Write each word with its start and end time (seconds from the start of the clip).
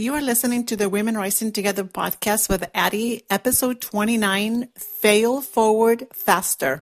You 0.00 0.14
are 0.14 0.22
listening 0.22 0.64
to 0.64 0.76
the 0.76 0.88
Women 0.88 1.14
Rising 1.14 1.52
Together 1.52 1.84
podcast 1.84 2.48
with 2.48 2.64
Addie, 2.74 3.22
episode 3.28 3.82
29 3.82 4.68
Fail 4.74 5.42
Forward 5.42 6.06
Faster. 6.14 6.80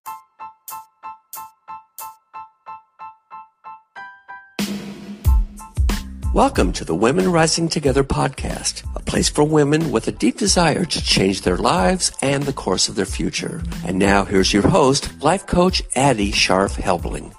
Welcome 6.33 6.73
to 6.75 6.85
the 6.85 6.95
Women 6.95 7.33
Rising 7.33 7.69
Together 7.69 8.05
podcast, 8.05 8.85
a 8.95 9.01
place 9.01 9.29
for 9.29 9.43
women 9.43 9.91
with 9.91 10.07
a 10.07 10.13
deep 10.13 10.39
desire 10.39 10.85
to 10.85 11.03
change 11.03 11.43
their 11.43 11.57
lives 11.57 12.13
and 12.23 12.45
the 12.45 12.53
course 12.53 12.89
of 12.89 12.95
their 12.95 13.05
future. 13.05 13.65
And 13.85 13.99
now 13.99 14.27
here's 14.27 14.53
your 14.53 14.69
host, 14.69 15.21
life 15.21 15.45
coach 15.45 15.83
Addie 15.97 16.31
Sharf 16.31 16.77
Helbling. 16.77 17.35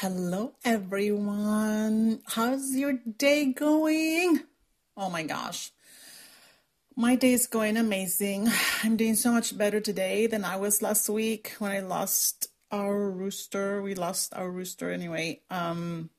Hello, 0.00 0.52
everyone. 0.64 2.20
How's 2.24 2.76
your 2.76 2.92
day 2.92 3.46
going? 3.46 4.44
Oh 4.96 5.10
my 5.10 5.24
gosh. 5.24 5.72
My 6.94 7.16
day 7.16 7.32
is 7.32 7.48
going 7.48 7.76
amazing. 7.76 8.46
I'm 8.84 8.96
doing 8.96 9.16
so 9.16 9.32
much 9.32 9.58
better 9.58 9.80
today 9.80 10.28
than 10.28 10.44
I 10.44 10.54
was 10.54 10.82
last 10.82 11.08
week 11.08 11.56
when 11.58 11.72
I 11.72 11.80
lost 11.80 12.46
our 12.70 13.10
rooster. 13.10 13.82
We 13.82 13.96
lost 13.96 14.32
our 14.36 14.48
rooster 14.48 14.92
anyway. 14.92 15.40
Um, 15.50 16.10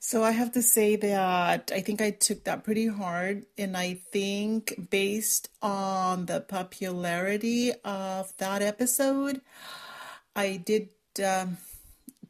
so 0.00 0.24
I 0.24 0.32
have 0.32 0.50
to 0.54 0.62
say 0.62 0.96
that 0.96 1.70
I 1.72 1.80
think 1.80 2.02
I 2.02 2.10
took 2.10 2.42
that 2.42 2.64
pretty 2.64 2.88
hard, 2.88 3.46
and 3.56 3.76
I 3.76 4.00
think 4.10 4.90
based 4.90 5.48
on 5.62 6.26
the 6.26 6.40
popularity 6.40 7.70
of 7.84 8.36
that 8.38 8.62
episode, 8.62 9.42
I 10.34 10.56
did. 10.56 10.88
Um, 11.24 11.58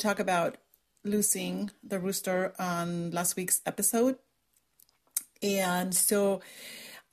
talk 0.02 0.18
about 0.18 0.56
losing 1.04 1.70
the 1.82 1.98
rooster 1.98 2.52
on 2.58 3.10
last 3.10 3.36
week's 3.36 3.62
episode. 3.64 4.16
And 5.42 5.94
so 5.94 6.40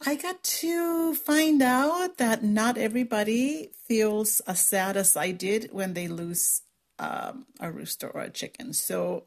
I 0.05 0.15
got 0.15 0.43
to 0.43 1.13
find 1.15 1.61
out 1.61 2.17
that 2.17 2.43
not 2.43 2.77
everybody 2.77 3.71
feels 3.87 4.39
as 4.41 4.59
sad 4.59 4.97
as 4.97 5.17
I 5.17 5.31
did 5.31 5.69
when 5.71 5.93
they 5.93 6.07
lose 6.07 6.61
um, 6.99 7.45
a 7.59 7.71
rooster 7.71 8.09
or 8.09 8.21
a 8.21 8.29
chicken. 8.29 8.73
So 8.73 9.23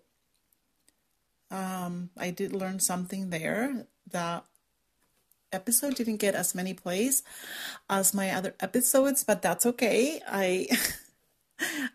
um, 1.50 2.10
I 2.16 2.30
did 2.30 2.52
learn 2.52 2.80
something 2.80 3.30
there. 3.30 3.86
That 4.10 4.44
episode 5.52 5.94
didn't 5.94 6.16
get 6.16 6.34
as 6.34 6.54
many 6.54 6.74
plays 6.74 7.22
as 7.90 8.14
my 8.14 8.30
other 8.30 8.54
episodes, 8.60 9.24
but 9.24 9.42
that's 9.42 9.66
okay. 9.66 10.20
I 10.26 10.68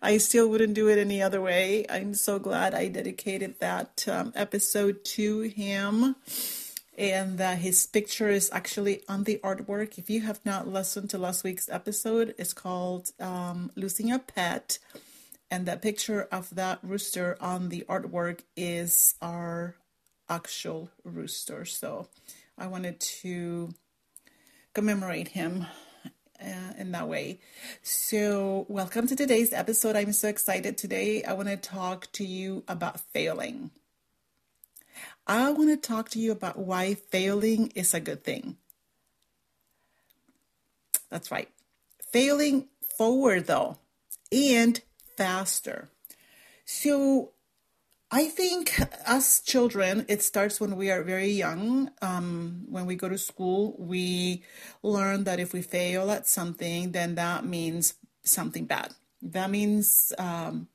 I 0.02 0.18
still 0.18 0.48
wouldn't 0.50 0.73
do 0.73 0.90
it 0.90 0.98
any 0.98 1.22
other 1.22 1.42
way. 1.42 1.86
I'm 1.90 2.14
so 2.14 2.40
glad 2.40 2.73
I 2.73 2.88
dedicated 2.88 3.60
that 3.60 4.06
um, 4.08 4.34
episode 4.36 5.04
to 5.16 5.42
him 5.42 6.16
and 6.98 7.38
that 7.38 7.60
his 7.60 7.86
picture 7.86 8.30
is 8.30 8.50
actually 8.52 9.04
on 9.08 9.23
the 9.23 9.40
artwork. 9.44 9.98
If 9.98 10.10
you 10.10 10.22
have 10.22 10.40
not 10.44 10.68
listened 10.68 11.12
to 11.12 11.18
last 11.18 11.44
week's 11.44 11.70
episode, 11.70 12.34
it's 12.38 12.54
called 12.54 13.12
um, 13.20 13.72
Losing 13.76 14.12
a 14.12 14.20
Pet. 14.20 14.80
And 15.50 15.66
that 15.66 15.82
picture 15.82 16.28
of 16.32 16.54
that 16.56 16.80
rooster 16.82 17.38
on 17.40 17.70
the 17.70 17.86
artwork 17.88 18.42
is 18.56 19.16
our 19.22 19.76
actual 20.28 20.90
rooster. 21.04 21.64
So 21.66 22.08
I 22.58 22.68
wanted 22.68 23.00
to 23.00 23.73
commemorate 24.73 25.30
him 25.30 25.68
uh, 26.42 26.74
in 26.78 26.92
that 26.92 27.08
way. 27.08 27.40
So, 27.82 28.66
welcome 28.70 29.08
to 29.08 29.16
today's 29.16 29.54
episode. 29.54 29.96
I'm 29.96 30.14
so 30.14 30.28
excited 30.28 30.78
today. 30.78 31.24
I 31.24 31.34
want 31.34 31.50
to 31.50 31.58
talk 31.58 32.12
to 32.14 32.26
you 32.26 32.64
about 32.68 33.00
failing. 33.00 33.72
I 35.26 35.52
want 35.52 35.70
to 35.70 35.78
talk 35.78 36.10
to 36.10 36.20
you 36.20 36.32
about 36.32 36.58
why 36.58 36.94
failing 36.94 37.72
is 37.76 37.94
a 37.94 38.00
good 38.00 38.24
thing. 38.24 38.58
That's 41.10 41.32
right. 41.32 41.50
Failing 42.11 42.67
forward, 42.98 43.48
though, 43.48 43.78
and 44.32 44.80
faster. 45.17 45.90
So, 46.66 47.32
I 48.10 48.26
think 48.30 48.80
as 49.06 49.42
children, 49.42 50.06
it 50.08 50.23
starts 50.23 50.62
when 50.62 50.78
we 50.78 50.90
are 50.92 51.04
very 51.04 51.30
young. 51.30 51.92
Um, 52.02 52.66
when 52.70 52.86
we 52.86 52.95
go 52.95 53.10
to 53.10 53.18
school, 53.18 53.76
we 53.78 54.44
learn 54.82 55.26
that 55.26 55.42
if 55.42 55.52
we 55.52 55.62
fail 55.62 56.10
at 56.12 56.28
something, 56.28 56.94
then 56.94 57.16
that 57.16 57.46
means 57.46 57.96
something 58.23 58.66
bad. 58.66 58.94
That 59.22 59.50
means, 59.50 60.14
um, 60.17 60.70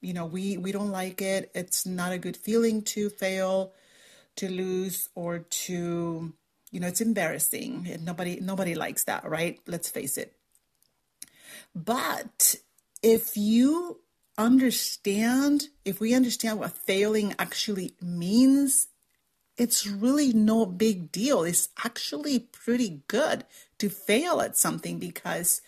you 0.00 0.12
know, 0.12 0.26
we, 0.26 0.56
we 0.56 0.72
don't 0.72 0.90
like 0.90 1.22
it. 1.22 1.52
It's 1.54 1.86
not 1.86 2.12
a 2.12 2.18
good 2.18 2.36
feeling 2.36 2.82
to 2.82 3.08
fail, 3.08 3.72
to 4.36 4.50
lose, 4.50 5.08
or 5.14 5.40
to, 5.40 6.32
you 6.72 6.80
know, 6.80 6.88
it's 6.88 7.00
embarrassing. 7.00 7.98
Nobody 8.02 8.40
nobody 8.40 8.74
likes 8.74 9.04
that, 9.04 9.28
right? 9.28 9.60
Let's 9.66 9.90
face 9.90 10.16
it. 10.16 10.34
But 11.74 12.56
if 13.02 13.36
you 13.36 14.01
understand, 14.38 15.68
if 15.84 16.00
we 16.00 16.14
understand 16.14 16.58
what 16.58 16.72
failing 16.72 17.34
actually 17.38 17.94
means, 18.00 18.88
it's 19.56 19.86
really 19.86 20.32
no 20.32 20.66
big 20.66 21.12
deal. 21.12 21.42
It's 21.44 21.68
actually 21.84 22.38
pretty 22.38 23.02
good 23.08 23.44
to 23.78 23.88
fail 23.88 24.40
at 24.40 24.56
something 24.56 24.98
because 24.98 25.60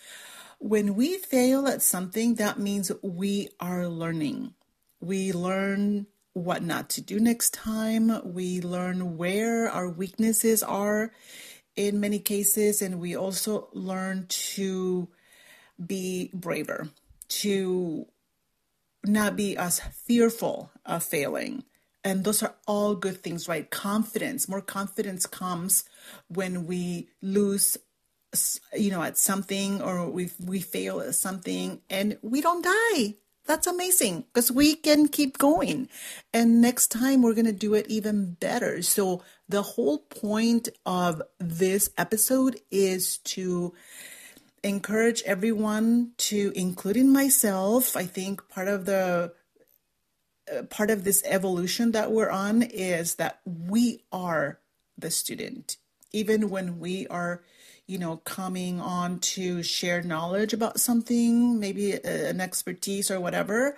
when 0.59 0.95
we 0.95 1.19
fail 1.19 1.69
at 1.69 1.83
something, 1.83 2.37
that 2.37 2.59
means 2.59 2.91
we 3.03 3.51
are 3.61 3.87
learning. 3.87 4.55
We 5.01 5.33
learn 5.33 6.07
what 6.33 6.63
not 6.63 6.89
to 6.91 7.01
do 7.01 7.21
next 7.21 7.53
time. 7.55 8.11
We 8.25 8.61
learn 8.61 9.17
where 9.17 9.71
our 9.71 9.89
weaknesses 9.89 10.63
are 10.63 11.13
in 11.77 12.01
many 12.01 12.19
cases, 12.19 12.81
and 12.81 13.01
we 13.01 13.17
also 13.17 13.69
learn 13.73 14.27
to 14.29 15.09
be 15.85 16.31
braver, 16.33 16.89
to 17.29 18.07
not 19.07 19.37
be 19.37 19.57
as 19.57 19.81
fearful 19.81 20.71
of 20.85 21.03
failing. 21.03 21.65
And 22.03 22.25
those 22.25 22.43
are 22.43 22.55
all 22.67 22.95
good 22.95 23.23
things, 23.23 23.49
right? 23.49 23.71
Confidence, 23.71 24.49
more 24.49 24.61
confidence 24.61 25.25
comes 25.27 25.85
when 26.29 26.67
we 26.67 27.09
lose, 27.23 27.79
you 28.77 28.91
know, 28.91 29.03
at 29.03 29.17
something 29.17 29.81
or 29.81 30.09
we 30.11 30.31
we 30.45 30.61
fail 30.61 31.01
at 31.01 31.15
something 31.15 31.81
and 31.89 32.19
we 32.21 32.43
don't 32.43 32.65
die. 32.65 33.15
That's 33.47 33.67
amazing 33.67 34.25
because 34.33 34.51
we 34.51 34.75
can 34.75 35.09
keep 35.09 35.37
going. 35.39 35.89
And 36.33 36.61
next 36.63 36.89
time 36.89 37.21
we're 37.21 37.35
going 37.35 37.45
to 37.47 37.53
do 37.53 37.75
it 37.75 37.87
even 37.89 38.35
better. 38.35 38.81
So 38.83 39.23
the 39.49 39.63
whole 39.63 39.99
point 39.99 40.69
of 40.87 41.23
this 41.39 41.91
episode 41.99 42.59
is 42.71 43.19
to 43.19 43.75
encourage 44.65 45.23
everyone 45.23 46.13
to, 46.17 46.53
including 46.57 47.13
myself, 47.13 47.97
I 47.97 48.05
think 48.05 48.49
part 48.49 48.69
of 48.69 48.87
the 48.87 49.33
uh, 50.53 50.63
part 50.65 50.91
of 50.91 51.05
this 51.05 51.23
evolution 51.25 51.93
that 51.93 52.13
we're 52.13 52.31
on 52.31 52.63
is 52.63 53.15
that 53.15 53.41
we 53.45 54.05
are 54.13 54.59
the 54.99 55.11
student. 55.11 55.77
Even 56.13 56.51
when 56.51 56.81
we 56.81 57.07
are 57.09 57.43
you 57.87 57.99
know 57.99 58.17
coming 58.19 58.81
on 58.81 59.19
to 59.21 59.63
share 59.63 60.03
knowledge 60.03 60.55
about 60.55 60.81
something 60.81 61.61
maybe 61.61 61.93
an 61.93 62.41
expertise 62.41 63.11
or 63.11 63.21
whatever 63.21 63.77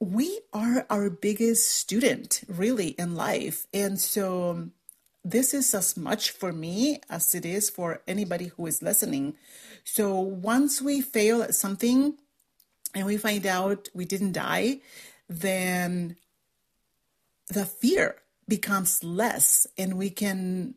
we 0.00 0.40
are 0.52 0.86
our 0.90 1.08
biggest 1.08 1.68
student 1.70 2.42
really 2.48 2.88
in 2.88 3.14
life. 3.14 3.66
And 3.72 3.98
so 3.98 4.70
this 5.30 5.52
is 5.52 5.74
as 5.74 5.96
much 5.96 6.30
for 6.30 6.52
me 6.52 7.00
as 7.10 7.34
it 7.34 7.44
is 7.44 7.68
for 7.68 8.00
anybody 8.06 8.46
who 8.56 8.66
is 8.66 8.82
listening 8.82 9.34
so 9.88 10.18
once 10.18 10.82
we 10.82 11.00
fail 11.00 11.42
at 11.42 11.54
something 11.54 12.18
and 12.96 13.06
we 13.06 13.16
find 13.18 13.46
out 13.46 13.88
we 13.94 14.04
didn't 14.04 14.32
die, 14.32 14.80
then 15.28 16.16
the 17.48 17.64
fear 17.64 18.16
becomes 18.48 19.04
less 19.04 19.66
and 19.78 19.96
we 19.96 20.10
can, 20.10 20.74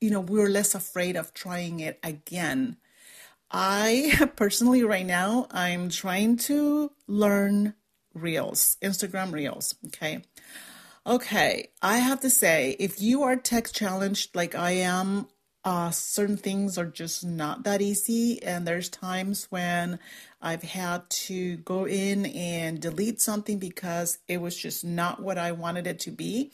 you 0.00 0.10
know, 0.10 0.20
we're 0.20 0.50
less 0.50 0.74
afraid 0.74 1.16
of 1.16 1.32
trying 1.32 1.80
it 1.80 1.98
again. 2.02 2.76
I 3.50 4.28
personally, 4.36 4.84
right 4.84 5.06
now, 5.06 5.46
I'm 5.50 5.88
trying 5.88 6.36
to 6.48 6.92
learn 7.06 7.74
Reels, 8.12 8.76
Instagram 8.82 9.32
Reels. 9.32 9.74
Okay. 9.86 10.22
Okay. 11.06 11.68
I 11.82 11.98
have 11.98 12.20
to 12.20 12.30
say, 12.30 12.76
if 12.78 13.00
you 13.00 13.22
are 13.22 13.36
tech 13.36 13.72
challenged 13.72 14.36
like 14.36 14.54
I 14.54 14.72
am, 14.72 15.28
uh, 15.64 15.90
certain 15.90 16.36
things 16.36 16.78
are 16.78 16.86
just 16.86 17.24
not 17.24 17.64
that 17.64 17.82
easy. 17.82 18.42
And 18.42 18.66
there's 18.66 18.88
times 18.88 19.46
when 19.50 19.98
I've 20.40 20.62
had 20.62 21.08
to 21.10 21.56
go 21.58 21.86
in 21.86 22.26
and 22.26 22.80
delete 22.80 23.20
something 23.20 23.58
because 23.58 24.18
it 24.28 24.40
was 24.40 24.56
just 24.56 24.84
not 24.84 25.22
what 25.22 25.38
I 25.38 25.52
wanted 25.52 25.86
it 25.86 25.98
to 26.00 26.10
be. 26.10 26.52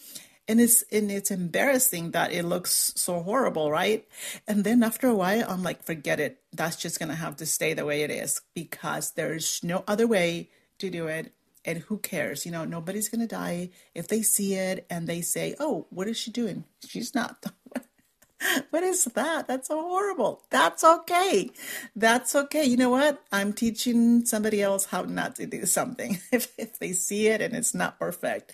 And 0.48 0.60
it's 0.60 0.82
and 0.92 1.10
it's 1.10 1.32
embarrassing 1.32 2.12
that 2.12 2.32
it 2.32 2.44
looks 2.44 2.92
so 2.96 3.20
horrible, 3.20 3.68
right? 3.70 4.06
And 4.46 4.62
then 4.62 4.82
after 4.84 5.08
a 5.08 5.14
while, 5.14 5.44
I'm 5.48 5.64
like, 5.64 5.82
forget 5.82 6.20
it. 6.20 6.38
That's 6.52 6.76
just 6.76 7.00
gonna 7.00 7.16
have 7.16 7.36
to 7.38 7.46
stay 7.46 7.74
the 7.74 7.84
way 7.84 8.02
it 8.02 8.10
is 8.12 8.40
because 8.54 9.12
there's 9.12 9.60
no 9.64 9.82
other 9.88 10.06
way 10.06 10.50
to 10.78 10.88
do 10.90 11.08
it. 11.08 11.32
And 11.66 11.78
who 11.78 11.98
cares? 11.98 12.46
You 12.46 12.52
know, 12.52 12.64
nobody's 12.64 13.08
going 13.08 13.20
to 13.20 13.26
die 13.26 13.70
if 13.94 14.08
they 14.08 14.22
see 14.22 14.54
it 14.54 14.86
and 14.88 15.06
they 15.06 15.20
say, 15.20 15.54
"Oh, 15.58 15.86
what 15.90 16.08
is 16.08 16.16
she 16.16 16.30
doing? 16.30 16.64
She's 16.86 17.14
not." 17.14 17.44
what 18.70 18.82
is 18.82 19.04
that? 19.04 19.48
That's 19.48 19.68
so 19.68 19.80
horrible. 19.80 20.42
That's 20.50 20.84
okay. 20.84 21.50
That's 21.94 22.34
okay. 22.34 22.64
You 22.64 22.76
know 22.76 22.90
what? 22.90 23.22
I'm 23.32 23.52
teaching 23.52 24.24
somebody 24.24 24.62
else 24.62 24.86
how 24.86 25.02
not 25.02 25.36
to 25.36 25.46
do 25.46 25.66
something 25.66 26.20
if, 26.32 26.52
if 26.58 26.78
they 26.78 26.92
see 26.92 27.28
it 27.28 27.40
and 27.40 27.54
it's 27.54 27.74
not 27.74 27.98
perfect. 27.98 28.52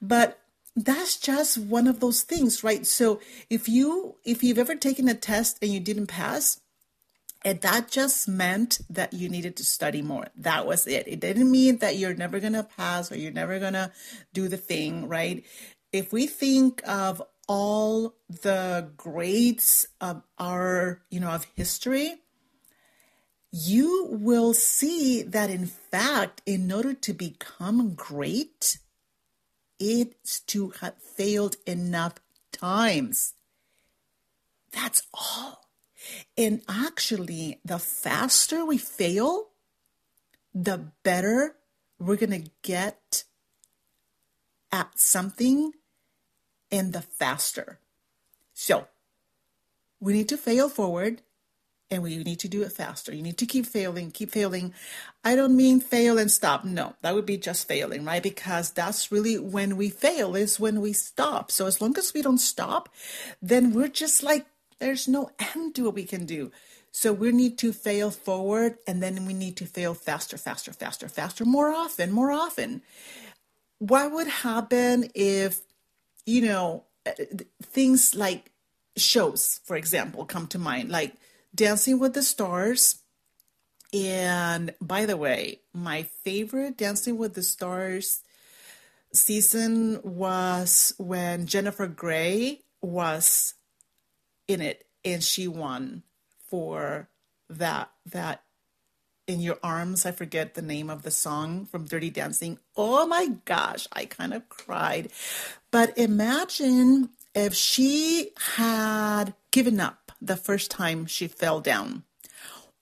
But 0.00 0.40
that's 0.76 1.18
just 1.18 1.58
one 1.58 1.86
of 1.86 2.00
those 2.00 2.22
things, 2.22 2.64
right? 2.64 2.86
So 2.86 3.20
if 3.48 3.68
you 3.68 4.16
if 4.24 4.42
you've 4.42 4.58
ever 4.58 4.74
taken 4.74 5.08
a 5.08 5.14
test 5.14 5.58
and 5.62 5.72
you 5.72 5.80
didn't 5.80 6.08
pass, 6.08 6.60
and 7.44 7.60
that 7.60 7.90
just 7.90 8.26
meant 8.26 8.80
that 8.88 9.12
you 9.12 9.28
needed 9.28 9.56
to 9.56 9.64
study 9.64 10.00
more. 10.00 10.28
That 10.36 10.66
was 10.66 10.86
it. 10.86 11.06
It 11.06 11.20
didn't 11.20 11.50
mean 11.50 11.78
that 11.78 11.96
you're 11.96 12.14
never 12.14 12.40
going 12.40 12.54
to 12.54 12.62
pass 12.62 13.12
or 13.12 13.18
you're 13.18 13.32
never 13.32 13.58
going 13.58 13.74
to 13.74 13.92
do 14.32 14.48
the 14.48 14.56
thing, 14.56 15.08
right? 15.08 15.44
If 15.92 16.12
we 16.12 16.26
think 16.26 16.80
of 16.88 17.22
all 17.46 18.14
the 18.28 18.90
greats 18.96 19.86
of 20.00 20.22
our, 20.38 21.02
you 21.10 21.20
know, 21.20 21.30
of 21.30 21.46
history, 21.54 22.14
you 23.52 24.08
will 24.10 24.54
see 24.54 25.22
that 25.22 25.50
in 25.50 25.66
fact, 25.66 26.40
in 26.46 26.72
order 26.72 26.94
to 26.94 27.12
become 27.12 27.94
great, 27.94 28.78
it's 29.78 30.40
to 30.40 30.70
have 30.80 30.96
failed 30.96 31.56
enough 31.66 32.14
times. 32.52 33.34
That's 34.72 35.02
all. 35.12 35.63
And 36.36 36.62
actually, 36.68 37.60
the 37.64 37.78
faster 37.78 38.64
we 38.64 38.78
fail, 38.78 39.48
the 40.54 40.92
better 41.02 41.56
we're 41.98 42.16
going 42.16 42.42
to 42.42 42.50
get 42.62 43.24
at 44.72 44.98
something 44.98 45.72
and 46.70 46.92
the 46.92 47.02
faster. 47.02 47.78
So 48.52 48.88
we 50.00 50.12
need 50.12 50.28
to 50.28 50.36
fail 50.36 50.68
forward 50.68 51.22
and 51.90 52.02
we 52.02 52.16
need 52.18 52.40
to 52.40 52.48
do 52.48 52.62
it 52.62 52.72
faster. 52.72 53.14
You 53.14 53.22
need 53.22 53.38
to 53.38 53.46
keep 53.46 53.66
failing, 53.66 54.10
keep 54.10 54.30
failing. 54.30 54.74
I 55.22 55.36
don't 55.36 55.56
mean 55.56 55.80
fail 55.80 56.18
and 56.18 56.30
stop. 56.30 56.64
No, 56.64 56.94
that 57.02 57.14
would 57.14 57.26
be 57.26 57.36
just 57.36 57.68
failing, 57.68 58.04
right? 58.04 58.22
Because 58.22 58.70
that's 58.70 59.12
really 59.12 59.38
when 59.38 59.76
we 59.76 59.90
fail 59.90 60.34
is 60.34 60.58
when 60.58 60.80
we 60.80 60.92
stop. 60.92 61.50
So 61.52 61.66
as 61.66 61.80
long 61.80 61.96
as 61.96 62.12
we 62.12 62.22
don't 62.22 62.38
stop, 62.38 62.88
then 63.40 63.72
we're 63.72 63.88
just 63.88 64.22
like 64.22 64.46
there's 64.84 65.08
no 65.08 65.30
end 65.54 65.74
to 65.74 65.84
what 65.84 65.94
we 65.94 66.04
can 66.04 66.26
do. 66.26 66.52
So 66.92 67.12
we 67.12 67.32
need 67.32 67.58
to 67.58 67.72
fail 67.72 68.10
forward 68.10 68.76
and 68.86 69.02
then 69.02 69.26
we 69.26 69.32
need 69.32 69.56
to 69.56 69.66
fail 69.66 69.94
faster, 69.94 70.36
faster, 70.36 70.72
faster, 70.72 71.08
faster, 71.08 71.44
more 71.44 71.70
often, 71.70 72.12
more 72.12 72.30
often. 72.30 72.82
What 73.78 74.12
would 74.12 74.28
happen 74.28 75.10
if 75.14 75.62
you 76.26 76.42
know, 76.42 76.84
things 77.62 78.14
like 78.14 78.50
shows, 78.96 79.60
for 79.64 79.76
example, 79.76 80.24
come 80.24 80.46
to 80.48 80.58
mind, 80.58 80.90
like 80.90 81.14
Dancing 81.54 81.98
with 81.98 82.14
the 82.14 82.22
Stars. 82.22 83.00
And 83.92 84.74
by 84.80 85.06
the 85.06 85.16
way, 85.16 85.60
my 85.72 86.02
favorite 86.02 86.76
Dancing 86.76 87.16
with 87.16 87.34
the 87.34 87.42
Stars 87.42 88.22
season 89.12 90.00
was 90.02 90.94
when 90.98 91.46
Jennifer 91.46 91.86
Grey 91.86 92.60
was 92.82 93.54
in 94.48 94.60
it 94.60 94.84
and 95.04 95.22
she 95.22 95.48
won 95.48 96.02
for 96.48 97.08
that 97.48 97.90
that 98.06 98.42
in 99.26 99.40
your 99.40 99.58
arms 99.62 100.04
i 100.04 100.12
forget 100.12 100.54
the 100.54 100.62
name 100.62 100.90
of 100.90 101.02
the 101.02 101.10
song 101.10 101.64
from 101.66 101.84
dirty 101.84 102.10
dancing 102.10 102.58
oh 102.76 103.06
my 103.06 103.28
gosh 103.44 103.86
i 103.92 104.04
kind 104.04 104.34
of 104.34 104.48
cried 104.48 105.10
but 105.70 105.96
imagine 105.98 107.10
if 107.34 107.52
she 107.54 108.30
had 108.56 109.34
given 109.50 109.80
up 109.80 110.12
the 110.22 110.36
first 110.36 110.70
time 110.70 111.06
she 111.06 111.26
fell 111.26 111.60
down, 111.60 112.04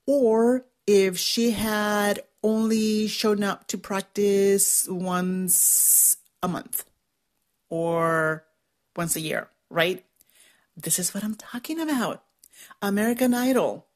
or 0.06 0.66
if 0.86 1.18
she 1.18 1.52
had 1.52 2.20
only 2.42 3.08
shown 3.08 3.42
up 3.42 3.66
to 3.68 3.78
practice 3.78 4.86
once 4.88 6.16
a 6.42 6.48
month 6.48 6.84
or 7.70 8.44
once 8.96 9.16
a 9.16 9.20
year, 9.20 9.48
right? 9.70 10.04
This 10.76 10.98
is 10.98 11.12
what 11.12 11.24
I'm 11.24 11.34
talking 11.34 11.80
about. 11.80 12.22
American 12.80 13.34
Idol. 13.34 13.86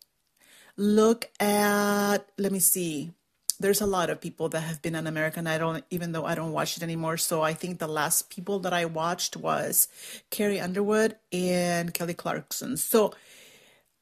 Look 0.77 1.31
at, 1.41 2.19
let 2.37 2.53
me 2.53 2.59
see, 2.59 3.13
there's 3.59 3.81
a 3.81 3.87
lot 3.87 4.11
of 4.11 4.21
people 4.21 4.51
that 4.51 4.61
have 4.61 4.83
been 4.83 4.95
on 4.95 5.07
American 5.07 5.47
Idol, 5.47 5.81
even 5.91 6.13
though 6.13 6.27
I 6.27 6.35
don't 6.35 6.53
watch 6.53 6.77
it 6.77 6.83
anymore. 6.83 7.17
So 7.17 7.43
I 7.43 7.55
think 7.55 7.79
the 7.79 7.89
last 7.89 8.29
people 8.29 8.59
that 8.61 8.75
I 8.75 8.85
watched 8.85 9.37
was 9.37 9.89
Carrie 10.31 10.61
Underwood 10.61 11.17
and 11.33 11.95
Kelly 11.95 12.15
Clarkson. 12.15 12.77
So 12.77 13.15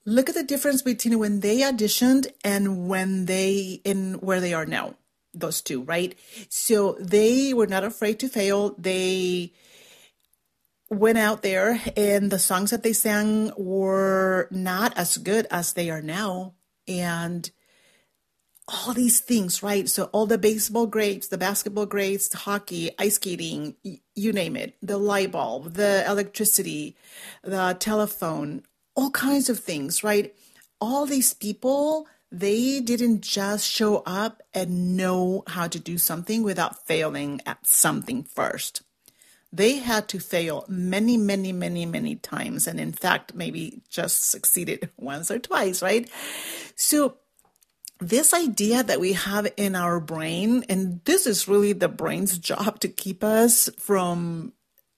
look 0.04 0.28
at 0.28 0.34
the 0.34 0.42
difference 0.42 0.82
between 0.82 1.18
when 1.18 1.40
they 1.40 1.58
auditioned 1.58 2.26
and 2.42 2.88
when 2.88 3.26
they 3.26 3.80
in 3.84 4.14
where 4.14 4.40
they 4.40 4.52
are 4.52 4.66
now. 4.66 4.94
Those 5.32 5.62
two, 5.62 5.82
right? 5.82 6.16
So 6.48 6.96
they 7.00 7.52
were 7.54 7.66
not 7.66 7.84
afraid 7.84 8.20
to 8.20 8.28
fail. 8.28 8.74
They 8.78 9.52
went 10.94 11.18
out 11.18 11.42
there 11.42 11.80
and 11.96 12.30
the 12.30 12.38
songs 12.38 12.70
that 12.70 12.82
they 12.82 12.92
sang 12.92 13.52
were 13.56 14.48
not 14.50 14.96
as 14.96 15.18
good 15.18 15.46
as 15.50 15.72
they 15.72 15.90
are 15.90 16.02
now. 16.02 16.54
And 16.88 17.50
all 18.66 18.94
these 18.94 19.20
things, 19.20 19.62
right? 19.62 19.88
So 19.88 20.04
all 20.04 20.26
the 20.26 20.38
baseball 20.38 20.86
greats, 20.86 21.28
the 21.28 21.38
basketball 21.38 21.86
the 21.86 22.30
hockey, 22.34 22.90
ice 22.98 23.16
skating, 23.16 23.76
you 24.14 24.32
name 24.32 24.56
it, 24.56 24.76
the 24.80 24.96
light 24.96 25.32
bulb, 25.32 25.74
the 25.74 26.04
electricity, 26.08 26.96
the 27.42 27.76
telephone, 27.78 28.62
all 28.94 29.10
kinds 29.10 29.50
of 29.50 29.60
things, 29.60 30.02
right? 30.02 30.34
All 30.80 31.04
these 31.04 31.34
people, 31.34 32.06
they 32.32 32.80
didn't 32.80 33.20
just 33.20 33.68
show 33.68 34.02
up 34.06 34.42
and 34.54 34.96
know 34.96 35.44
how 35.48 35.68
to 35.68 35.78
do 35.78 35.98
something 35.98 36.42
without 36.42 36.86
failing 36.86 37.40
at 37.44 37.66
something 37.66 38.22
first. 38.22 38.82
They 39.54 39.76
had 39.76 40.08
to 40.08 40.18
fail 40.18 40.64
many, 40.66 41.16
many, 41.16 41.52
many, 41.52 41.86
many 41.86 42.16
times. 42.16 42.66
And 42.66 42.80
in 42.80 42.92
fact, 42.92 43.34
maybe 43.34 43.82
just 43.88 44.28
succeeded 44.28 44.90
once 44.98 45.30
or 45.30 45.38
twice, 45.38 45.80
right? 45.80 46.10
So 46.74 47.18
this 48.00 48.34
idea 48.34 48.82
that 48.82 48.98
we 48.98 49.12
have 49.12 49.46
in 49.56 49.76
our 49.76 50.00
brain, 50.00 50.64
and 50.68 51.00
this 51.04 51.24
is 51.24 51.46
really 51.46 51.72
the 51.72 51.88
brain's 51.88 52.36
job 52.50 52.80
to 52.80 52.88
keep 52.88 53.22
us 53.22 53.70
from 53.78 54.52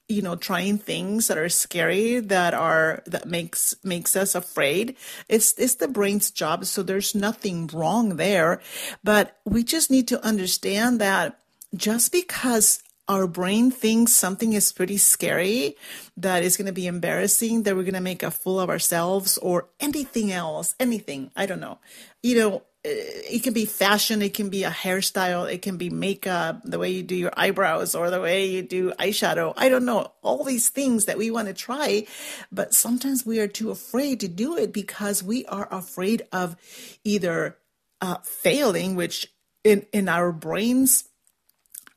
you 0.09 0.23
know 0.23 0.37
trying 0.37 0.79
things 0.79 1.27
that 1.27 1.37
are 1.37 1.49
scary 1.49 2.21
that 2.21 2.55
are 2.55 3.03
that 3.07 3.27
makes 3.27 3.75
makes 3.83 4.15
us 4.15 4.37
afraid 4.37 4.95
it's 5.29 5.53
it's 5.59 5.75
the 5.75 5.89
brain's 5.89 6.31
job 6.31 6.65
so 6.65 6.81
there's 6.81 7.13
nothing 7.13 7.67
wrong 7.73 8.15
there 8.17 8.61
but 9.03 9.37
we 9.45 9.65
just 9.65 9.91
need 9.91 10.07
to 10.07 10.25
understand 10.25 11.01
that 11.01 11.41
just 11.75 12.13
because 12.13 12.85
our 13.09 13.27
brain 13.27 13.71
thinks 13.71 14.13
something 14.13 14.53
is 14.53 14.73
pretty 14.73 14.97
scary, 14.97 15.77
that 16.17 16.43
is 16.43 16.57
going 16.57 16.67
to 16.67 16.73
be 16.73 16.87
embarrassing, 16.87 17.63
that 17.63 17.77
we're 17.77 17.83
going 17.83 17.95
to 17.95 18.01
make 18.01 18.23
a 18.23 18.31
fool 18.31 18.59
of 18.59 18.71
ourselves 18.71 19.39
or 19.39 19.69
anything 19.79 20.33
else, 20.33 20.75
anything. 20.81 21.31
I 21.37 21.47
don't 21.47 21.61
know. 21.61 21.79
You 22.23 22.37
know, 22.37 22.63
it 22.89 23.43
can 23.43 23.53
be 23.53 23.65
fashion, 23.65 24.23
it 24.23 24.35
can 24.35 24.49
be 24.49 24.65
a 24.65 24.71
hairstyle, 24.71 25.53
it 25.53 25.63
can 25.63 25.77
be 25.77 25.91
makeup, 25.91 26.61
the 26.65 26.79
way 26.79 26.91
you 26.91 27.03
do 27.03 27.17
your 27.17 27.33
eyebrows 27.37 27.95
or 27.95 28.11
the 28.11 28.21
way 28.21 28.47
you 28.47 28.63
do 28.63 28.93
eyeshadow. 28.93 29.55
I 29.57 29.69
don't 29.69 29.85
know, 29.85 30.13
all 30.23 30.45
these 30.45 30.69
things 30.69 31.07
that 31.07 31.19
we 31.19 31.31
want 31.31 31.49
to 31.49 31.55
try, 31.55 32.07
but 32.53 32.75
sometimes 32.75 33.27
we 33.27 33.41
are 33.41 33.49
too 33.49 33.71
afraid 33.71 34.21
to 34.21 34.29
do 34.29 34.57
it 34.57 34.73
because 34.73 35.23
we 35.23 35.45
are 35.47 35.69
afraid 35.71 36.23
of 36.33 36.57
either 37.03 37.57
uh, 38.01 38.19
failing, 38.23 38.95
which 38.95 39.33
in, 39.65 39.85
in 39.93 40.09
our 40.09 40.31
brains 40.31 41.06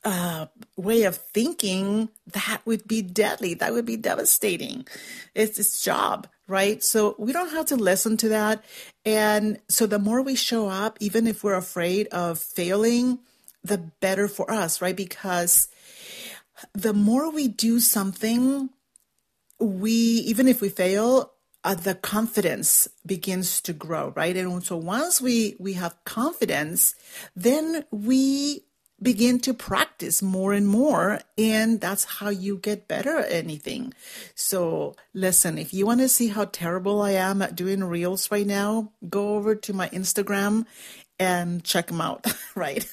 uh, 0.04 0.46
way 0.76 1.04
of 1.04 1.16
thinking, 1.16 2.08
that 2.32 2.62
would 2.64 2.88
be 2.88 3.02
deadly. 3.02 3.54
That 3.54 3.72
would 3.72 3.86
be 3.86 3.96
devastating. 3.96 4.86
It's 5.34 5.58
its 5.58 5.82
job, 5.82 6.26
right? 6.46 6.82
So 6.82 7.14
we 7.18 7.32
don't 7.32 7.50
have 7.50 7.66
to 7.66 7.76
listen 7.76 8.16
to 8.18 8.30
that. 8.30 8.64
And 9.04 9.60
so 9.68 9.86
the 9.86 9.98
more 9.98 10.22
we 10.22 10.36
show 10.36 10.68
up, 10.68 10.96
even 11.00 11.26
if 11.26 11.44
we're 11.44 11.54
afraid 11.54 12.06
of 12.08 12.38
failing, 12.38 13.18
the 13.62 13.78
better 13.78 14.26
for 14.26 14.50
us, 14.50 14.80
right? 14.80 14.96
Because 14.96 15.68
the 16.72 16.94
more 16.94 17.30
we 17.30 17.48
do 17.48 17.78
something, 17.78 18.70
we, 19.58 19.92
even 19.92 20.48
if 20.48 20.62
we 20.62 20.70
fail, 20.70 21.32
uh, 21.62 21.74
the 21.74 21.94
confidence 21.94 22.88
begins 23.04 23.60
to 23.60 23.74
grow, 23.74 24.14
right? 24.16 24.34
And 24.34 24.64
so 24.64 24.78
once 24.78 25.20
we, 25.20 25.56
we 25.58 25.74
have 25.74 26.02
confidence, 26.04 26.94
then 27.36 27.84
we 27.90 28.64
begin 29.02 29.38
to 29.40 29.54
practice 29.54 30.22
more 30.22 30.52
and 30.52 30.68
more 30.68 31.20
and 31.38 31.80
that's 31.80 32.04
how 32.04 32.28
you 32.28 32.58
get 32.58 32.88
better 32.88 33.18
at 33.18 33.32
anything 33.32 33.92
so 34.34 34.94
listen 35.14 35.58
if 35.58 35.72
you 35.72 35.86
want 35.86 36.00
to 36.00 36.08
see 36.08 36.28
how 36.28 36.44
terrible 36.46 37.00
i 37.00 37.12
am 37.12 37.42
at 37.42 37.56
doing 37.56 37.82
reels 37.84 38.30
right 38.30 38.46
now 38.46 38.92
go 39.08 39.34
over 39.36 39.54
to 39.54 39.72
my 39.72 39.88
instagram 39.90 40.66
and 41.18 41.64
check 41.64 41.88
them 41.88 42.00
out 42.00 42.26
right 42.54 42.86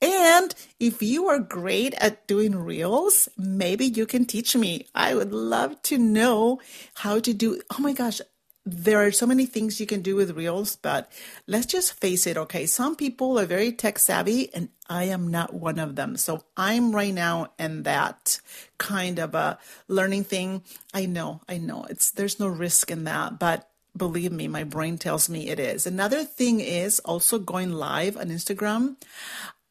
And 0.00 0.54
if 0.78 1.02
you 1.02 1.28
are 1.28 1.38
great 1.38 1.94
at 1.94 2.26
doing 2.26 2.54
reels, 2.54 3.28
maybe 3.36 3.86
you 3.86 4.06
can 4.06 4.24
teach 4.24 4.54
me. 4.54 4.86
I 4.94 5.14
would 5.14 5.32
love 5.32 5.80
to 5.84 5.98
know 5.98 6.60
how 6.94 7.18
to 7.20 7.32
do. 7.32 7.60
Oh 7.70 7.80
my 7.80 7.92
gosh, 7.92 8.20
there 8.66 9.06
are 9.06 9.12
so 9.12 9.26
many 9.26 9.46
things 9.46 9.78
you 9.78 9.86
can 9.86 10.02
do 10.02 10.16
with 10.16 10.36
reels, 10.36 10.74
but 10.74 11.10
let's 11.46 11.66
just 11.66 11.94
face 11.94 12.26
it, 12.26 12.36
okay? 12.36 12.66
Some 12.66 12.96
people 12.96 13.38
are 13.38 13.46
very 13.46 13.70
tech 13.70 13.96
savvy, 13.96 14.52
and 14.52 14.70
I 14.88 15.04
am 15.04 15.28
not 15.28 15.54
one 15.54 15.78
of 15.78 15.94
them. 15.94 16.16
So 16.16 16.42
I'm 16.56 16.94
right 16.94 17.14
now 17.14 17.52
in 17.60 17.84
that 17.84 18.40
kind 18.76 19.20
of 19.20 19.36
a 19.36 19.58
learning 19.86 20.24
thing. 20.24 20.62
I 20.92 21.06
know, 21.06 21.42
I 21.48 21.58
know, 21.58 21.86
it's 21.88 22.10
there's 22.10 22.40
no 22.40 22.48
risk 22.48 22.90
in 22.90 23.04
that, 23.04 23.38
but 23.38 23.70
believe 23.96 24.32
me, 24.32 24.48
my 24.48 24.64
brain 24.64 24.98
tells 24.98 25.30
me 25.30 25.48
it 25.48 25.60
is. 25.60 25.86
Another 25.86 26.24
thing 26.24 26.58
is 26.60 26.98
also 27.00 27.38
going 27.38 27.70
live 27.72 28.16
on 28.16 28.28
Instagram. 28.28 28.96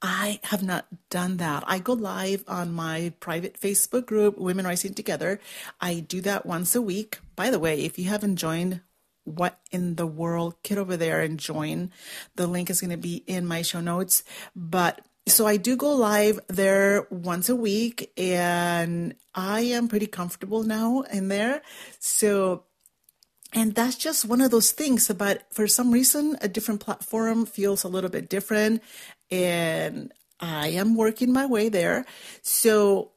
I 0.05 0.39
have 0.43 0.61
not 0.61 0.85
done 1.09 1.37
that. 1.37 1.63
I 1.65 1.79
go 1.79 1.93
live 1.93 2.43
on 2.47 2.71
my 2.71 3.13
private 3.19 3.59
Facebook 3.59 4.05
group, 4.05 4.37
Women 4.37 4.65
Rising 4.65 4.93
Together. 4.93 5.39
I 5.81 5.99
do 5.99 6.21
that 6.21 6.45
once 6.45 6.75
a 6.75 6.81
week. 6.81 7.17
By 7.35 7.49
the 7.49 7.57
way, 7.57 7.83
if 7.83 7.97
you 7.97 8.05
haven't 8.05 8.35
joined, 8.35 8.81
what 9.23 9.59
in 9.71 9.95
the 9.95 10.05
world, 10.05 10.61
get 10.61 10.77
over 10.77 10.95
there 10.95 11.21
and 11.21 11.39
join. 11.39 11.91
The 12.35 12.45
link 12.45 12.69
is 12.69 12.81
going 12.81 12.91
to 12.91 12.97
be 12.97 13.23
in 13.25 13.47
my 13.47 13.63
show 13.63 13.81
notes. 13.81 14.23
But 14.55 15.01
so 15.25 15.47
I 15.47 15.57
do 15.57 15.75
go 15.75 15.95
live 15.95 16.39
there 16.49 17.07
once 17.09 17.49
a 17.49 17.55
week 17.55 18.11
and 18.15 19.15
I 19.33 19.61
am 19.61 19.87
pretty 19.87 20.05
comfortable 20.05 20.61
now 20.61 21.01
in 21.01 21.29
there. 21.29 21.63
So 21.97 22.65
and 23.55 23.73
that's 23.73 23.95
just 23.95 24.25
one 24.25 24.41
of 24.41 24.51
those 24.51 24.71
things 24.71 25.07
but 25.07 25.43
for 25.51 25.65
some 25.65 25.91
reason 25.91 26.37
a 26.41 26.47
different 26.47 26.81
platform 26.81 27.45
feels 27.45 27.83
a 27.83 27.87
little 27.87 28.09
bit 28.09 28.29
different 28.29 28.83
and 29.31 30.11
i 30.39 30.67
am 30.67 30.95
working 30.95 31.31
my 31.31 31.45
way 31.45 31.69
there 31.69 32.05
so 32.41 33.11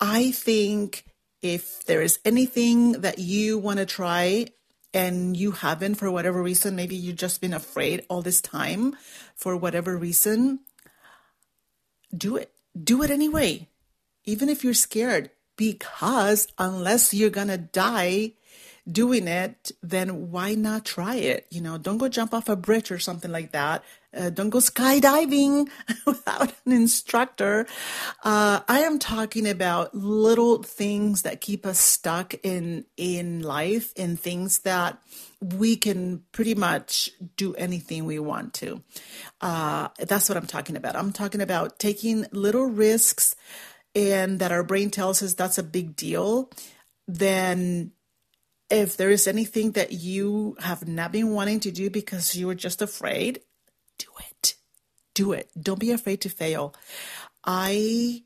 i 0.00 0.30
think 0.30 1.04
if 1.42 1.84
there 1.84 2.02
is 2.02 2.18
anything 2.24 2.92
that 2.92 3.18
you 3.18 3.58
want 3.58 3.78
to 3.78 3.86
try 3.86 4.46
and 4.92 5.36
you 5.36 5.52
haven't 5.52 5.94
for 5.94 6.10
whatever 6.10 6.42
reason 6.42 6.76
maybe 6.76 6.96
you've 6.96 7.16
just 7.16 7.40
been 7.40 7.54
afraid 7.54 8.04
all 8.08 8.22
this 8.22 8.40
time 8.40 8.96
for 9.34 9.56
whatever 9.56 9.96
reason 9.96 10.60
do 12.16 12.36
it 12.36 12.52
do 12.82 13.02
it 13.02 13.10
anyway 13.10 13.68
even 14.24 14.48
if 14.48 14.62
you're 14.64 14.74
scared 14.74 15.30
because 15.56 16.48
unless 16.58 17.12
you're 17.12 17.30
gonna 17.30 17.58
die 17.58 18.32
doing 18.90 19.28
it, 19.28 19.72
then 19.82 20.30
why 20.30 20.54
not 20.54 20.84
try 20.84 21.16
it? 21.16 21.46
You 21.50 21.60
know, 21.60 21.78
don't 21.78 21.98
go 21.98 22.08
jump 22.08 22.34
off 22.34 22.48
a 22.48 22.56
bridge 22.56 22.90
or 22.90 22.98
something 22.98 23.30
like 23.30 23.52
that. 23.52 23.84
Uh, 24.16 24.28
don't 24.28 24.50
go 24.50 24.58
skydiving 24.58 25.68
without 26.06 26.52
an 26.66 26.72
instructor. 26.72 27.66
Uh, 28.24 28.60
I 28.68 28.80
am 28.80 28.98
talking 28.98 29.48
about 29.48 29.94
little 29.94 30.62
things 30.62 31.22
that 31.22 31.40
keep 31.40 31.64
us 31.64 31.78
stuck 31.78 32.34
in 32.42 32.86
in 32.96 33.42
life, 33.42 33.92
in 33.94 34.16
things 34.16 34.60
that 34.60 35.00
we 35.40 35.76
can 35.76 36.22
pretty 36.32 36.54
much 36.54 37.10
do 37.36 37.54
anything 37.54 38.04
we 38.04 38.18
want 38.18 38.52
to. 38.54 38.82
Uh, 39.40 39.88
that's 39.98 40.28
what 40.28 40.36
I'm 40.36 40.46
talking 40.46 40.76
about. 40.76 40.96
I'm 40.96 41.12
talking 41.12 41.40
about 41.40 41.78
taking 41.78 42.26
little 42.32 42.66
risks, 42.66 43.36
and 43.94 44.40
that 44.40 44.52
our 44.52 44.64
brain 44.64 44.90
tells 44.90 45.22
us 45.22 45.34
that's 45.34 45.58
a 45.58 45.62
big 45.62 45.94
deal. 45.94 46.50
Then 47.06 47.92
if 48.70 48.96
there 48.96 49.10
is 49.10 49.26
anything 49.26 49.72
that 49.72 49.92
you 49.92 50.56
have 50.60 50.86
not 50.86 51.12
been 51.12 51.32
wanting 51.32 51.60
to 51.60 51.70
do 51.70 51.90
because 51.90 52.36
you 52.36 52.46
were 52.46 52.54
just 52.54 52.80
afraid, 52.80 53.40
do 54.00 54.08
it. 54.30 54.54
Do 55.14 55.32
it. 55.32 55.50
Don't 55.60 55.80
be 55.80 55.92
afraid 55.92 56.20
to 56.22 56.28
fail. 56.28 56.74
I 57.44 58.24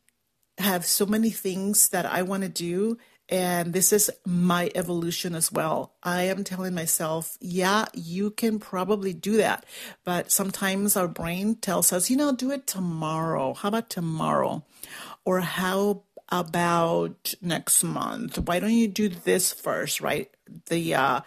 have 0.59 0.85
so 0.85 1.07
many 1.07 1.31
things 1.31 1.89
that 1.91 2.07
I 2.07 2.23
want 2.23 2.43
to 2.45 2.49
do. 2.49 2.99
And 3.29 3.73
this 3.73 3.93
is 3.93 4.11
my 4.27 4.71
evolution 4.75 5.35
as 5.35 5.51
well. 5.51 5.95
I 6.03 6.25
am 6.25 6.45
telling 6.45 6.75
myself, 6.75 7.39
yeah, 7.41 7.87
you 7.95 8.31
can 8.31 8.59
probably 8.59 9.15
do 9.15 9.39
that. 9.39 9.65
But 10.05 10.31
sometimes 10.31 10.97
our 10.97 11.09
brain 11.09 11.57
tells 11.57 11.93
us, 11.93 12.11
you 12.11 12.17
know, 12.19 12.33
do 12.33 12.51
it 12.51 12.67
tomorrow. 12.67 13.55
How 13.55 13.69
about 13.69 13.89
tomorrow? 13.89 14.63
Or 15.25 15.41
how 15.41 16.03
about 16.29 17.35
next 17.41 17.83
month? 17.83 18.39
Why 18.39 18.61
don't 18.61 18.73
you 18.73 18.89
do 18.89 19.09
this 19.09 19.53
first, 19.53 20.03
right? 20.03 20.31
The 20.67 20.95
uh 20.95 21.21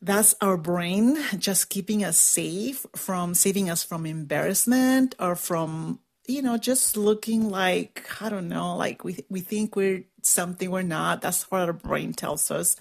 that's 0.00 0.34
our 0.40 0.56
brain 0.56 1.18
just 1.38 1.70
keeping 1.70 2.04
us 2.04 2.18
safe 2.18 2.86
from 2.94 3.34
saving 3.34 3.68
us 3.68 3.82
from 3.82 4.06
embarrassment 4.06 5.14
or 5.18 5.34
from 5.34 5.98
you 6.26 6.40
know 6.40 6.56
just 6.56 6.96
looking 6.96 7.50
like 7.50 8.06
i 8.20 8.28
don't 8.28 8.48
know 8.48 8.76
like 8.76 9.02
we 9.02 9.18
we 9.28 9.40
think 9.40 9.74
we're 9.74 10.04
something 10.28 10.70
we're 10.70 10.82
not. 10.82 11.20
That's 11.20 11.50
what 11.50 11.62
our 11.62 11.72
brain 11.72 12.12
tells 12.12 12.50
us. 12.50 12.76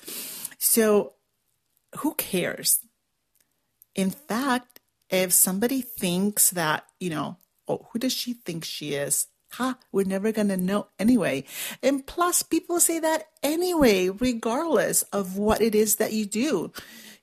So 0.57 1.13
who 1.99 2.13
cares? 2.15 2.79
In 3.95 4.11
fact 4.11 4.79
if 5.09 5.31
somebody 5.31 5.81
thinks 5.81 6.49
that 6.51 6.85
you 6.99 7.09
know 7.09 7.37
oh 7.67 7.87
who 7.91 7.99
does 7.99 8.13
she 8.13 8.33
think 8.33 8.65
she 8.65 8.93
is 8.93 9.27
Ha, 9.53 9.77
we're 9.91 10.05
never 10.05 10.31
going 10.31 10.49
to 10.49 10.57
know 10.57 10.87
anyway. 10.99 11.43
And 11.81 12.05
plus, 12.05 12.43
people 12.43 12.79
say 12.79 12.99
that 12.99 13.27
anyway, 13.41 14.09
regardless 14.09 15.03
of 15.03 15.37
what 15.37 15.61
it 15.61 15.73
is 15.73 15.95
that 15.95 16.13
you 16.13 16.25
do. 16.25 16.71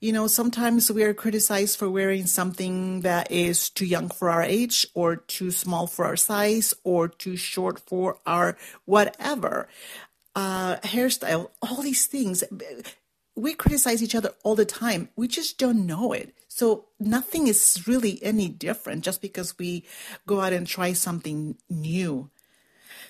You 0.01 0.13
know, 0.13 0.27
sometimes 0.27 0.91
we 0.91 1.03
are 1.05 1.15
criticized 1.15 1.79
for 1.79 1.89
wearing 1.89 2.27
something 2.27 3.01
that 3.03 3.31
is 3.31 3.71
too 3.71 3.87
young 3.87 4.09
for 4.09 4.29
our 4.31 4.43
age, 4.43 4.87
or 4.95 5.17
too 5.17 5.51
small 5.51 5.87
for 5.87 6.05
our 6.05 6.17
size, 6.17 6.75
or 6.85 7.09
too 7.09 7.37
short 7.37 7.81
for 7.81 8.19
our 8.27 8.57
whatever. 8.85 9.69
Uh, 10.37 10.77
hairstyle, 10.79 11.51
all 11.63 11.81
these 11.81 12.07
things 12.07 12.43
we 13.37 13.55
criticize 13.55 14.03
each 14.03 14.15
other 14.15 14.31
all 14.43 14.55
the 14.55 14.65
time. 14.65 15.09
We 15.17 15.29
just 15.29 15.59
don't 15.59 15.87
know 15.87 16.13
it. 16.13 16.35
So 16.49 16.87
nothing 17.01 17.49
is 17.49 17.83
really 17.87 18.23
any 18.23 18.49
different 18.49 19.03
just 19.03 19.21
because 19.21 19.59
we 19.59 19.85
go 20.27 20.41
out 20.41 20.53
and 20.53 20.67
try 20.67 20.93
something 20.93 21.57
new. 21.69 22.31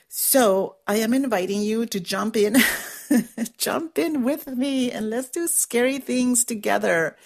So 0.09 0.77
I 0.87 0.97
am 0.97 1.13
inviting 1.13 1.61
you 1.61 1.87
to 1.87 2.01
jump 2.01 2.37
in, 2.37 2.57
jump 3.59 3.99
in 3.99 4.23
with 4.23 4.47
me 4.47 4.91
and 4.91 5.11
let's 5.11 5.29
do 5.29 5.47
scary 5.47 5.99
things 5.99 6.45
together. 6.45 7.17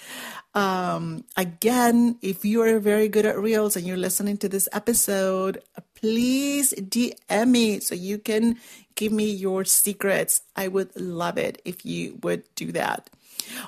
Um, 0.54 1.24
again, 1.36 2.18
if 2.22 2.44
you 2.44 2.62
are 2.62 2.80
very 2.80 3.08
good 3.08 3.26
at 3.26 3.38
reels 3.38 3.76
and 3.76 3.86
you're 3.86 3.96
listening 3.96 4.38
to 4.38 4.48
this 4.48 4.68
episode, 4.72 5.62
please 5.94 6.72
DM 6.72 7.48
me 7.48 7.80
so 7.80 7.94
you 7.94 8.18
can 8.18 8.56
give 8.98 9.12
me 9.12 9.30
your 9.30 9.64
secrets. 9.64 10.42
I 10.56 10.66
would 10.66 10.94
love 11.00 11.38
it 11.38 11.62
if 11.64 11.86
you 11.86 12.18
would 12.22 12.42
do 12.56 12.72
that. 12.72 13.08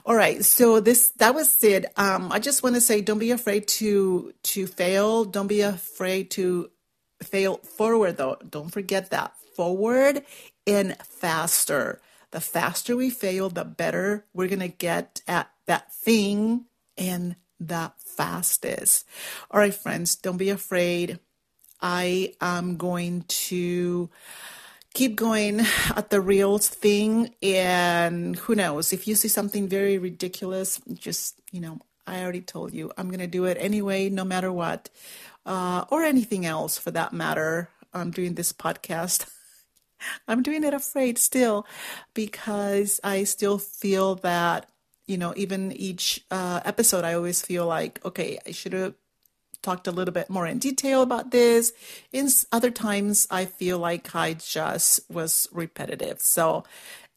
All 0.04 0.16
right, 0.16 0.44
so 0.44 0.80
this 0.80 1.10
that 1.18 1.34
was 1.34 1.62
it. 1.62 1.86
Um, 1.96 2.32
I 2.32 2.40
just 2.40 2.62
want 2.62 2.74
to 2.74 2.80
say, 2.80 3.00
don't 3.00 3.20
be 3.20 3.30
afraid 3.30 3.68
to 3.78 4.34
to 4.42 4.66
fail. 4.66 5.24
Don't 5.24 5.46
be 5.46 5.60
afraid 5.62 6.32
to 6.32 6.70
fail 7.22 7.58
forward, 7.58 8.16
though. 8.16 8.36
Don't 8.46 8.70
forget 8.70 9.10
that 9.10 9.32
forward 9.56 10.24
and 10.66 10.96
faster. 10.98 12.00
The 12.32 12.40
faster 12.40 12.96
we 12.96 13.08
fail, 13.08 13.48
the 13.48 13.64
better 13.64 14.26
we're 14.34 14.48
gonna 14.48 14.68
get 14.68 15.22
at 15.28 15.48
that 15.66 15.94
thing 15.94 16.66
and 16.98 17.36
the 17.60 17.92
fastest. 17.96 19.06
All 19.50 19.60
right, 19.60 19.74
friends, 19.74 20.16
don't 20.16 20.38
be 20.38 20.50
afraid. 20.50 21.20
I 21.80 22.34
am 22.40 22.76
going 22.76 23.24
to 23.48 24.10
keep 24.92 25.16
going 25.16 25.60
at 25.94 26.10
the 26.10 26.20
reels 26.20 26.68
thing 26.68 27.34
and 27.42 28.36
who 28.36 28.54
knows 28.54 28.92
if 28.92 29.06
you 29.06 29.14
see 29.14 29.28
something 29.28 29.68
very 29.68 29.98
ridiculous 29.98 30.80
just 30.94 31.40
you 31.52 31.60
know 31.60 31.78
i 32.06 32.20
already 32.20 32.40
told 32.40 32.74
you 32.74 32.90
i'm 32.98 33.08
going 33.08 33.20
to 33.20 33.26
do 33.26 33.44
it 33.44 33.56
anyway 33.60 34.08
no 34.08 34.24
matter 34.24 34.50
what 34.50 34.88
uh, 35.46 35.84
or 35.90 36.02
anything 36.02 36.46
else 36.46 36.78
for 36.78 36.90
that 36.90 37.12
matter. 37.12 37.68
I'm 37.92 38.10
doing 38.10 38.34
this 38.34 38.52
podcast. 38.52 39.26
I'm 40.28 40.42
doing 40.42 40.64
it 40.64 40.72
afraid 40.72 41.18
still 41.18 41.66
because 42.14 43.00
i 43.04 43.22
still 43.24 43.58
feel 43.58 44.14
that 44.14 44.66
you 45.06 45.18
know 45.18 45.34
even 45.36 45.72
each 45.72 46.24
uh, 46.30 46.60
episode 46.64 47.04
i 47.04 47.12
always 47.12 47.42
feel 47.42 47.66
like 47.66 48.02
okay 48.02 48.38
i 48.46 48.50
should 48.50 48.72
have 48.72 48.94
talked 49.62 49.86
a 49.86 49.92
little 49.92 50.14
bit 50.14 50.30
more 50.30 50.46
in 50.46 50.58
detail 50.58 51.02
about 51.02 51.30
this. 51.30 51.72
In 52.12 52.28
other 52.52 52.70
times, 52.70 53.26
I 53.30 53.44
feel 53.44 53.78
like 53.78 54.14
I 54.14 54.34
just 54.34 55.00
was 55.10 55.48
repetitive. 55.52 56.20
So, 56.20 56.64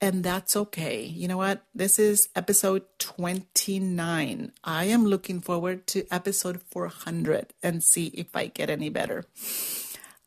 and 0.01 0.23
that's 0.23 0.55
okay. 0.55 1.03
You 1.03 1.27
know 1.27 1.37
what? 1.37 1.63
This 1.73 1.97
is 1.97 2.29
episode 2.35 2.83
29. 2.99 4.51
I 4.63 4.83
am 4.85 5.05
looking 5.05 5.39
forward 5.39 5.87
to 5.87 6.05
episode 6.11 6.61
400 6.61 7.53
and 7.63 7.83
see 7.83 8.07
if 8.07 8.35
I 8.35 8.47
get 8.47 8.69
any 8.69 8.89
better. 8.89 9.23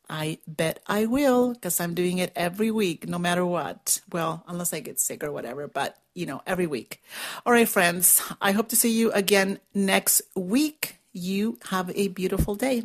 I 0.09 0.39
bet 0.47 0.79
I 0.87 1.05
will 1.05 1.53
because 1.53 1.79
I'm 1.79 1.93
doing 1.93 2.17
it 2.17 2.31
every 2.35 2.71
week, 2.71 3.07
no 3.07 3.19
matter 3.19 3.45
what. 3.45 4.01
Well, 4.11 4.43
unless 4.47 4.73
I 4.73 4.79
get 4.79 4.99
sick 4.99 5.23
or 5.23 5.31
whatever, 5.31 5.67
but 5.67 5.97
you 6.15 6.25
know, 6.25 6.41
every 6.47 6.65
week. 6.65 7.03
All 7.45 7.53
right, 7.53 7.67
friends, 7.67 8.21
I 8.41 8.53
hope 8.53 8.69
to 8.69 8.75
see 8.75 8.91
you 8.91 9.11
again 9.11 9.59
next 9.73 10.21
week 10.35 10.96
you 11.17 11.57
have 11.69 11.91
a 11.95 12.07
beautiful 12.09 12.55
day. 12.55 12.83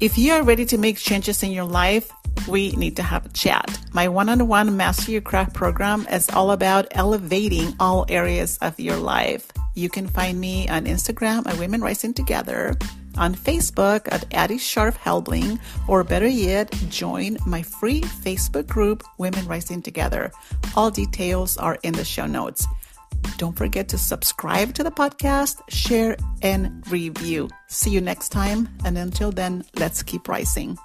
If 0.00 0.16
you 0.16 0.32
are 0.32 0.42
ready 0.42 0.64
to 0.66 0.78
make 0.78 0.96
changes 0.96 1.42
in 1.42 1.50
your 1.50 1.64
life, 1.64 2.10
we 2.48 2.72
need 2.72 2.96
to 2.96 3.02
have 3.02 3.26
a 3.26 3.28
chat. 3.30 3.78
My 3.92 4.08
one 4.08 4.28
on 4.28 4.48
one 4.48 4.76
Master 4.76 5.12
Your 5.12 5.20
Craft 5.20 5.52
program 5.52 6.06
is 6.10 6.30
all 6.30 6.52
about 6.52 6.86
elevating 6.92 7.74
all 7.78 8.06
areas 8.08 8.56
of 8.62 8.80
your 8.80 8.96
life. 8.96 9.52
You 9.74 9.90
can 9.90 10.08
find 10.08 10.40
me 10.40 10.68
on 10.68 10.86
Instagram 10.86 11.46
at 11.46 11.58
Women 11.58 11.82
Rising 11.82 12.14
Together 12.14 12.76
on 13.16 13.34
Facebook 13.34 14.08
at 14.10 14.32
Addie 14.34 14.58
Sharf 14.58 14.98
Helbling, 14.98 15.58
or 15.88 16.04
better 16.04 16.28
yet, 16.28 16.70
join 16.88 17.36
my 17.46 17.62
free 17.62 18.00
Facebook 18.00 18.66
group, 18.66 19.02
Women 19.18 19.46
Rising 19.46 19.82
Together. 19.82 20.32
All 20.76 20.90
details 20.90 21.56
are 21.56 21.78
in 21.82 21.94
the 21.94 22.04
show 22.04 22.26
notes. 22.26 22.66
Don't 23.36 23.56
forget 23.56 23.88
to 23.88 23.98
subscribe 23.98 24.74
to 24.74 24.82
the 24.82 24.90
podcast, 24.90 25.60
share, 25.68 26.16
and 26.42 26.82
review. 26.90 27.48
See 27.68 27.90
you 27.90 28.00
next 28.00 28.30
time. 28.30 28.68
And 28.84 28.96
until 28.96 29.30
then, 29.30 29.64
let's 29.76 30.02
keep 30.02 30.28
rising. 30.28 30.78